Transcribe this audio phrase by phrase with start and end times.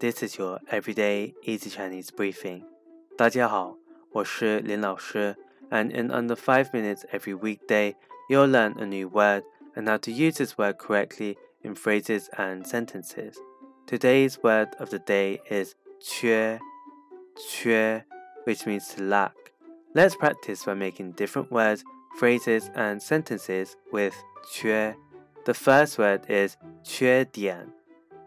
[0.00, 2.64] This is your everyday easy Chinese briefing.
[3.16, 3.76] 大家好，
[4.10, 5.36] 我是林老师,
[5.70, 7.94] and in under 5 minutes every weekday,
[8.28, 9.44] you'll learn a new word
[9.74, 13.36] and how to use this word correctly in phrases and sentences.
[13.86, 16.58] Today's word of the day is 缺,
[17.36, 18.02] 缺,
[18.44, 19.34] which means to lack.
[19.94, 21.84] Let's practice by making different words,
[22.18, 24.14] phrases, and sentences with
[24.50, 24.94] 缺.
[25.44, 27.72] The first word is 缺点,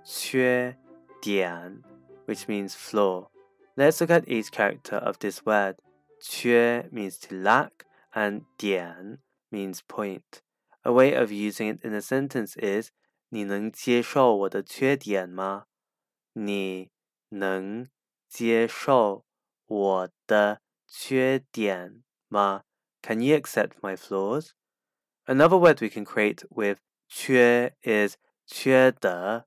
[0.05, 0.75] 缺点,
[1.22, 1.82] dian,
[2.26, 3.28] which means flaw.
[3.76, 5.76] Let's look at each character of this word.
[6.20, 9.18] Que means to lack, and dian
[9.50, 10.42] means point.
[10.84, 12.90] A way of using it in a sentence is
[13.30, 15.64] 你能接受我的缺点吗？
[16.34, 16.90] 你
[17.30, 17.88] 能
[18.28, 19.24] 接受
[19.66, 22.64] 我的缺点吗
[23.00, 24.50] ？Can you accept my flaws?
[25.24, 28.16] Another word we can create with 缺 is
[28.46, 29.46] 缺德，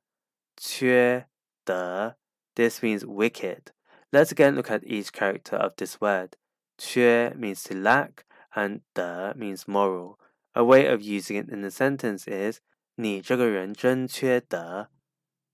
[0.57, 1.27] 缺
[1.65, 2.15] de.
[2.55, 3.71] This means wicked.
[4.13, 6.37] Let's again look at each character of this word.
[6.77, 10.19] Que means to lack, and de means moral.
[10.53, 12.61] A way of using it in a sentence is
[12.95, 14.89] 你这个人真缺德。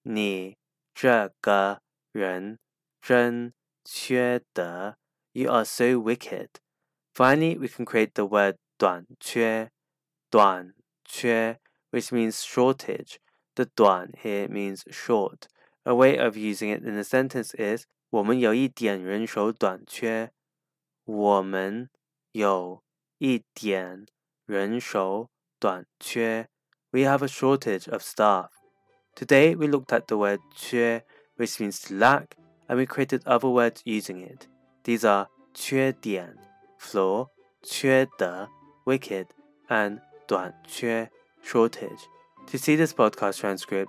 [0.03, 0.57] 你
[0.93, 1.81] 这个
[2.11, 2.59] 人
[3.01, 3.53] 真
[3.83, 4.97] 缺德。
[5.33, 6.59] You are so wicked.
[7.15, 9.69] Finally, we can create the word 短缺,
[10.29, 10.73] 短
[11.05, 11.59] 缺,
[11.91, 13.17] which means shortage.
[13.55, 15.47] The 短 here means short.
[15.84, 20.32] A way of using it in a sentence is 我们有一点人手短缺。
[21.04, 21.88] 我们
[22.32, 22.82] 有
[23.18, 24.06] 一点
[24.44, 26.48] 人手短缺。
[26.90, 28.50] We have a shortage of staff.
[29.14, 31.04] Today we looked at the word 缺,
[31.36, 32.36] which means to lack,
[32.68, 34.46] and we created other words using it.
[34.84, 36.36] These are 缺点
[36.78, 37.28] flaw,
[37.62, 38.48] 缺德
[38.84, 39.26] wicked,
[39.68, 41.10] and 短缺
[41.42, 42.02] shortage.
[42.48, 43.88] To see this podcast transcript,